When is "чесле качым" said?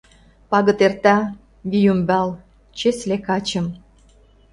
2.77-3.65